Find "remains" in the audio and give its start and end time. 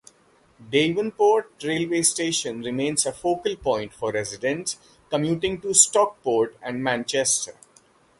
2.63-3.05